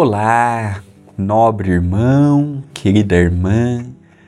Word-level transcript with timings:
Olá, 0.00 0.80
nobre 1.16 1.72
irmão, 1.72 2.62
querida 2.72 3.16
irmã, 3.16 3.84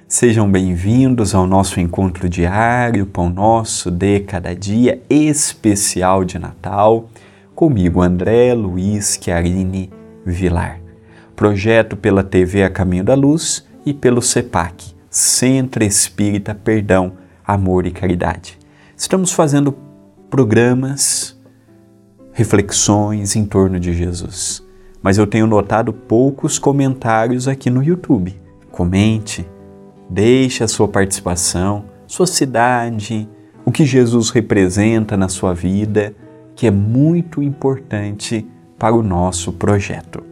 sejam 0.08 0.50
bem-vindos 0.50 1.32
ao 1.32 1.46
nosso 1.46 1.78
encontro 1.78 2.28
diário, 2.28 3.06
Pão 3.06 3.30
Nosso 3.30 3.88
de 3.88 4.18
Cada 4.18 4.52
Dia 4.52 5.00
especial 5.08 6.24
de 6.24 6.40
Natal, 6.40 7.08
comigo, 7.54 8.02
André 8.02 8.52
Luiz 8.52 9.16
Chiarini 9.22 9.92
Vilar. 10.26 10.80
Projeto 11.36 11.96
pela 11.96 12.24
TV 12.24 12.64
A 12.64 12.68
Caminho 12.68 13.04
da 13.04 13.14
Luz 13.14 13.64
e 13.86 13.94
pelo 13.94 14.20
CEPAC, 14.20 14.92
Centro 15.08 15.84
Espírita 15.84 16.52
Perdão, 16.52 17.12
Amor 17.46 17.86
e 17.86 17.92
Caridade. 17.92 18.58
Estamos 18.96 19.32
fazendo 19.32 19.78
programas, 20.28 21.40
reflexões 22.32 23.36
em 23.36 23.44
torno 23.44 23.78
de 23.78 23.92
Jesus 23.92 24.68
mas 25.02 25.18
eu 25.18 25.26
tenho 25.26 25.46
notado 25.46 25.92
poucos 25.92 26.58
comentários 26.58 27.48
aqui 27.48 27.70
no 27.70 27.82
YouTube. 27.82 28.34
Comente, 28.70 29.46
deixe 30.08 30.62
a 30.62 30.68
sua 30.68 30.88
participação, 30.88 31.84
sua 32.06 32.26
cidade, 32.26 33.28
o 33.64 33.72
que 33.72 33.84
Jesus 33.84 34.30
representa 34.30 35.16
na 35.16 35.28
sua 35.28 35.54
vida, 35.54 36.14
que 36.54 36.66
é 36.66 36.70
muito 36.70 37.42
importante 37.42 38.46
para 38.78 38.94
o 38.94 39.02
nosso 39.02 39.52
projeto. 39.52 40.22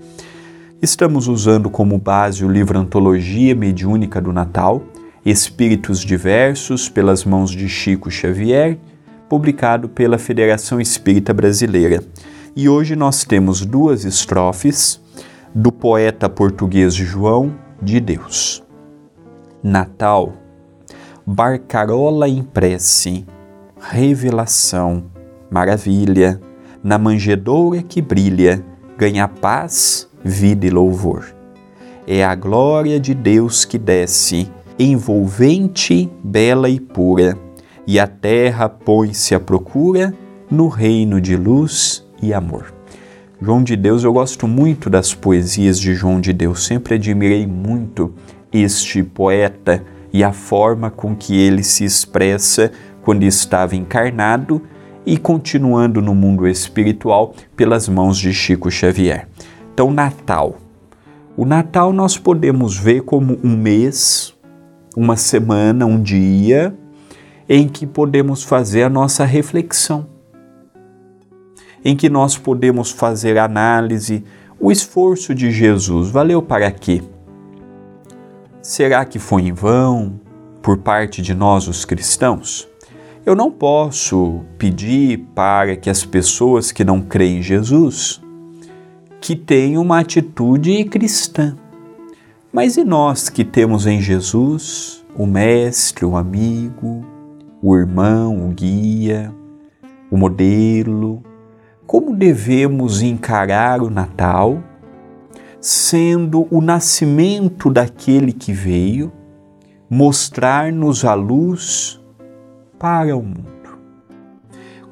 Estamos 0.81 1.27
usando 1.27 1.69
como 1.69 1.99
base 1.99 2.45
o 2.45 2.51
livro 2.51 2.79
Antologia 2.79 3.55
Mediúnica 3.55 4.21
do 4.21 4.33
Natal, 4.33 4.83
Espíritos 5.25 6.01
Diversos, 6.01 6.89
pelas 6.89 7.25
mãos 7.25 7.51
de 7.51 7.69
Chico 7.69 8.11
Xavier, 8.11 8.79
publicado 9.29 9.89
pela 9.89 10.19
Federação 10.19 10.81
Espírita 10.81 11.35
Brasileira. 11.35 12.03
E 12.61 12.69
hoje 12.69 12.97
nós 12.97 13.23
temos 13.23 13.65
duas 13.65 14.05
estrofes 14.05 15.01
do 15.55 15.71
poeta 15.71 16.29
português 16.29 16.93
João 16.93 17.55
de 17.81 18.01
Deus. 18.01 18.65
Natal, 19.63 20.33
barcarola 21.25 22.29
em 22.29 22.43
prece, 22.43 23.25
revelação, 23.81 25.05
maravilha, 25.49 26.41
na 26.83 26.99
manjedoura 26.99 27.81
que 27.81 28.03
brilha, 28.03 28.65
ganha 28.97 29.29
paz, 29.29 30.09
vida 30.25 30.67
e 30.67 30.71
louvor. 30.71 31.33
É 32.09 32.25
a 32.25 32.35
glória 32.35 32.99
de 32.99 33.15
Deus 33.15 33.65
que 33.65 33.79
desce, 33.79 34.51
envolvente, 34.77 36.11
bela 36.25 36.69
e 36.69 36.81
pura, 36.81 37.39
e 37.87 38.01
a 38.01 38.09
terra 38.09 38.69
põe-se 38.69 39.33
à 39.33 39.39
procura 39.39 40.13
no 40.51 40.67
reino 40.67 41.21
de 41.21 41.37
luz 41.37 42.08
e 42.23 42.33
amor. 42.33 42.73
João 43.41 43.63
de 43.63 43.77
Deus, 43.77 44.03
eu 44.03 44.13
gosto 44.13 44.49
muito 44.49 44.91
das 44.91 45.15
poesias 45.15 45.79
de 45.79 45.95
João 45.95 46.21
de 46.21 46.33
Deus, 46.33 46.67
sempre 46.67 46.97
admirei 46.97 47.47
muito 47.47 48.13
este 48.53 49.03
poeta 49.03 49.85
e 50.13 50.25
a 50.25 50.33
forma 50.33 50.91
com 50.91 51.15
que 51.15 51.39
ele 51.39 51.63
se 51.63 51.85
expressa 51.85 52.73
quando 53.03 53.23
estava 53.23 53.77
encarnado 53.77 54.61
e 55.07 55.17
continuando 55.17 56.03
no 56.03 56.15
mundo 56.15 56.49
espiritual 56.49 57.33
pelas 57.55 57.89
mãos 57.89 58.19
de 58.19 58.33
Chico 58.33 58.71
Xavier. 58.71 59.29
Então, 59.73 59.93
Natal. 59.93 60.57
O 61.37 61.45
Natal 61.45 61.93
nós 61.93 62.19
podemos 62.19 62.77
ver 62.77 63.03
como 63.03 63.39
um 63.45 63.57
mês, 63.57 64.35
uma 64.97 65.17
semana, 65.17 65.87
um 65.87 66.03
dia 66.03 66.75
em 67.49 67.69
que 67.69 67.87
podemos 67.87 68.43
fazer 68.43 68.83
a 68.83 68.91
nossa 68.91 69.25
reflexão 69.25 70.18
em 71.85 71.97
que 71.97 72.09
nós 72.09 72.37
podemos 72.37 72.91
fazer 72.91 73.39
análise. 73.39 74.25
O 74.59 74.73
esforço 74.73 75.35
de 75.35 75.51
Jesus 75.51 76.11
valeu 76.11 76.43
para 76.43 76.71
quê? 76.71 77.03
Será 78.63 79.05
que 79.05 79.19
foi 79.19 79.43
em 79.43 79.53
vão 79.53 80.21
por 80.61 80.79
parte 80.79 81.23
de 81.23 81.35
nós, 81.35 81.69
os 81.69 81.85
cristãos? 81.85 82.69
Eu 83.25 83.35
não 83.35 83.51
posso 83.51 84.41
pedir 84.57 85.19
para 85.35 85.77
que 85.77 85.91
as 85.91 86.05
pessoas 86.05 86.73
que 86.73 86.85
não 86.85 87.01
creem 87.01 87.39
em 87.39 87.43
Jesus 87.43 88.21
que 89.21 89.35
tenham 89.37 89.83
uma 89.83 90.01
atitude 90.01 90.85
cristã. 90.85 91.57
Mas 92.53 92.77
e 92.77 92.85
nós 92.85 93.29
que 93.29 93.45
temos 93.45 93.87
em 93.87 94.01
Jesus 94.01 95.05
o 95.15 95.27
mestre, 95.27 96.05
o 96.05 96.17
amigo, 96.17 97.05
o 97.63 97.77
irmão, 97.77 98.49
o 98.49 98.53
guia, 98.53 99.35
o 100.11 100.17
modelo, 100.17 101.23
como 101.89 102.15
devemos 102.15 103.01
encarar 103.01 103.81
o 103.81 103.89
Natal, 103.89 104.63
sendo 105.59 106.47
o 106.51 106.61
nascimento 106.61 107.71
daquele 107.71 108.31
que 108.31 108.53
veio 108.53 109.11
mostrar-nos 109.89 111.03
a 111.03 111.15
luz 111.15 111.99
para 112.79 113.17
o 113.17 113.23
mundo. 113.23 113.79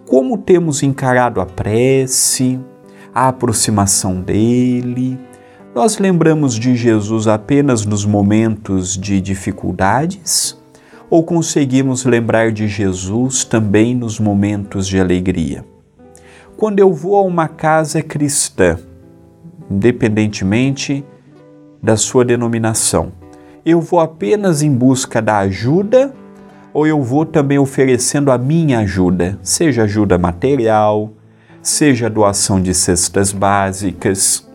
Como 0.06 0.38
temos 0.38 0.82
encarado 0.82 1.38
a 1.38 1.44
prece, 1.44 2.58
a 3.14 3.28
aproximação 3.28 4.22
dele, 4.22 5.18
nós 5.74 5.98
lembramos 5.98 6.54
de 6.54 6.74
Jesus 6.74 7.28
apenas 7.28 7.84
nos 7.84 8.06
momentos 8.06 8.96
de 8.96 9.20
dificuldades 9.20 10.58
ou 11.10 11.22
conseguimos 11.22 12.06
lembrar 12.06 12.52
de 12.52 12.66
Jesus 12.66 13.44
também 13.44 13.94
nos 13.94 14.18
momentos 14.18 14.88
de 14.88 14.98
alegria? 14.98 15.75
Quando 16.56 16.78
eu 16.78 16.90
vou 16.90 17.16
a 17.16 17.22
uma 17.22 17.48
casa 17.48 18.02
cristã, 18.02 18.78
independentemente 19.70 21.04
da 21.82 21.98
sua 21.98 22.24
denominação, 22.24 23.12
eu 23.64 23.78
vou 23.78 24.00
apenas 24.00 24.62
em 24.62 24.72
busca 24.72 25.20
da 25.20 25.40
ajuda 25.40 26.14
ou 26.72 26.86
eu 26.86 27.02
vou 27.02 27.26
também 27.26 27.58
oferecendo 27.58 28.30
a 28.30 28.38
minha 28.38 28.78
ajuda, 28.78 29.38
seja 29.42 29.82
ajuda 29.82 30.16
material, 30.16 31.12
seja 31.60 32.08
doação 32.08 32.58
de 32.58 32.72
cestas 32.72 33.32
básicas. 33.32 34.48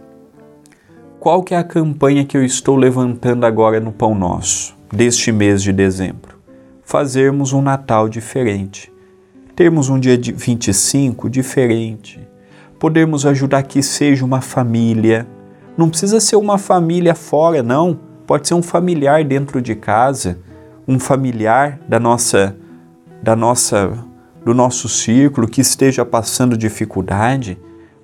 Qual 1.20 1.44
que 1.44 1.54
é 1.54 1.58
a 1.58 1.64
campanha 1.64 2.26
que 2.26 2.36
eu 2.36 2.44
estou 2.44 2.76
levantando 2.76 3.46
agora 3.46 3.80
no 3.80 3.92
Pão 3.92 4.16
Nosso, 4.16 4.76
deste 4.92 5.32
mês 5.32 5.62
de 5.62 5.72
dezembro? 5.72 6.40
Fazermos 6.84 7.54
um 7.54 7.62
Natal 7.62 8.10
diferente 8.10 8.91
termos 9.62 9.90
um 9.90 10.00
dia 10.00 10.18
de 10.18 10.32
25 10.32 11.30
diferente, 11.30 12.20
podermos 12.80 13.28
ajudar 13.28 13.62
que 13.62 13.84
seja 13.84 14.26
uma 14.26 14.42
família. 14.42 15.28
Não 15.78 15.88
precisa 15.88 16.20
ser 16.20 16.36
uma 16.36 16.58
família 16.58 17.14
fora, 17.14 17.62
não. 17.62 18.00
Pode 18.26 18.48
ser 18.48 18.56
um 18.56 18.64
familiar 18.64 19.24
dentro 19.24 19.62
de 19.62 19.76
casa, 19.76 20.40
um 20.88 21.00
familiar 21.00 21.80
da 21.88 22.00
nossa 22.00 22.56
da 23.22 23.36
nossa 23.36 24.04
do 24.44 24.52
nosso 24.52 24.90
círculo 24.90 25.48
que 25.48 25.62
esteja 25.62 26.04
passando 26.04 26.58
dificuldade. 26.58 27.56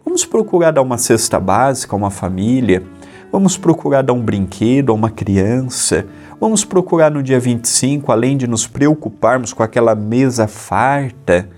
Vamos 0.05 0.25
procurar 0.25 0.69
dar 0.69 0.83
uma 0.83 0.99
cesta 0.99 1.39
básica 1.39 1.95
a 1.95 1.97
uma 1.97 2.11
família, 2.11 2.83
vamos 3.31 3.57
procurar 3.57 4.01
dar 4.01 4.13
um 4.13 4.21
brinquedo 4.21 4.91
a 4.91 4.95
uma 4.95 5.09
criança, 5.09 6.05
Vamos 6.39 6.63
procurar 6.63 7.09
no 7.09 7.23
dia 7.23 7.39
25, 7.39 8.11
além 8.11 8.37
de 8.37 8.45
nos 8.45 8.67
preocuparmos 8.67 9.53
com 9.53 9.63
aquela 9.63 9.95
mesa 9.95 10.47
farta, 10.47 11.49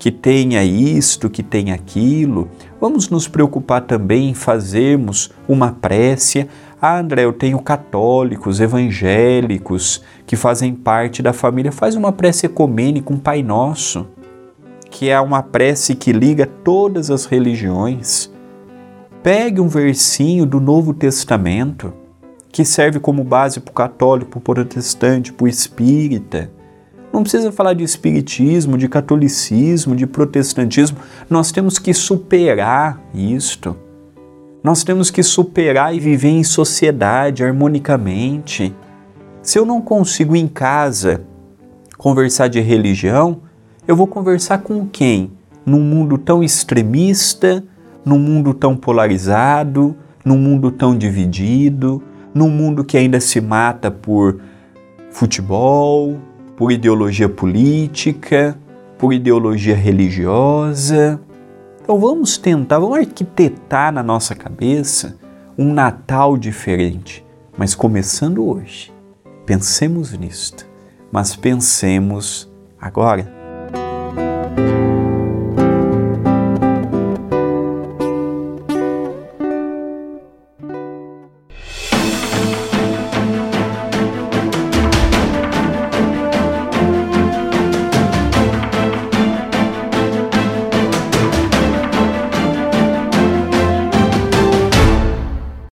que 0.00 0.10
tenha 0.10 0.64
isto, 0.64 1.30
que 1.30 1.44
tenha 1.44 1.72
aquilo, 1.72 2.50
vamos 2.80 3.08
nos 3.08 3.28
preocupar 3.28 3.82
também 3.82 4.30
em 4.30 4.34
fazermos 4.34 5.30
uma 5.46 5.70
prece. 5.70 6.48
Ah, 6.82 6.98
André, 6.98 7.24
eu 7.24 7.32
tenho 7.32 7.60
católicos, 7.60 8.58
evangélicos 8.60 10.02
que 10.26 10.34
fazem 10.34 10.74
parte 10.74 11.22
da 11.22 11.32
família. 11.32 11.70
Faz 11.70 11.94
uma 11.94 12.10
prece 12.10 12.46
ecumênica, 12.46 13.12
um 13.12 13.18
Pai 13.18 13.44
Nosso, 13.44 14.08
que 14.90 15.08
é 15.08 15.20
uma 15.20 15.40
prece 15.40 15.94
que 15.94 16.12
liga 16.12 16.46
todas 16.64 17.12
as 17.12 17.26
religiões. 17.26 18.28
Pegue 19.26 19.60
um 19.60 19.66
versinho 19.66 20.46
do 20.46 20.60
Novo 20.60 20.94
Testamento 20.94 21.92
que 22.52 22.64
serve 22.64 23.00
como 23.00 23.24
base 23.24 23.58
para 23.58 23.72
o 23.72 23.74
católico, 23.74 24.30
para 24.30 24.38
o 24.38 24.40
protestante, 24.40 25.32
para 25.32 25.46
o 25.46 25.48
espírita. 25.48 26.48
Não 27.12 27.22
precisa 27.22 27.50
falar 27.50 27.74
de 27.74 27.82
espiritismo, 27.82 28.78
de 28.78 28.88
catolicismo, 28.88 29.96
de 29.96 30.06
protestantismo. 30.06 30.98
Nós 31.28 31.50
temos 31.50 31.76
que 31.76 31.92
superar 31.92 33.02
isto. 33.12 33.76
Nós 34.62 34.84
temos 34.84 35.10
que 35.10 35.24
superar 35.24 35.92
e 35.92 35.98
viver 35.98 36.28
em 36.28 36.44
sociedade 36.44 37.42
harmonicamente. 37.42 38.72
Se 39.42 39.58
eu 39.58 39.66
não 39.66 39.80
consigo 39.80 40.36
em 40.36 40.46
casa 40.46 41.24
conversar 41.98 42.46
de 42.46 42.60
religião, 42.60 43.40
eu 43.88 43.96
vou 43.96 44.06
conversar 44.06 44.58
com 44.58 44.86
quem? 44.86 45.32
Num 45.66 45.80
mundo 45.80 46.16
tão 46.16 46.44
extremista, 46.44 47.64
num 48.06 48.20
mundo 48.20 48.54
tão 48.54 48.76
polarizado, 48.76 49.96
num 50.24 50.38
mundo 50.38 50.70
tão 50.70 50.96
dividido, 50.96 52.00
num 52.32 52.48
mundo 52.48 52.84
que 52.84 52.96
ainda 52.96 53.18
se 53.18 53.40
mata 53.40 53.90
por 53.90 54.40
futebol, 55.10 56.16
por 56.56 56.70
ideologia 56.70 57.28
política, 57.28 58.56
por 58.96 59.12
ideologia 59.12 59.74
religiosa. 59.74 61.20
Então 61.82 61.98
vamos 61.98 62.38
tentar, 62.38 62.78
vamos 62.78 62.98
arquitetar 62.98 63.92
na 63.92 64.04
nossa 64.04 64.36
cabeça 64.36 65.16
um 65.58 65.72
Natal 65.72 66.36
diferente, 66.36 67.26
mas 67.58 67.74
começando 67.74 68.46
hoje. 68.46 68.92
Pensemos 69.44 70.12
nisto, 70.12 70.64
mas 71.10 71.34
pensemos 71.34 72.48
agora 72.80 73.35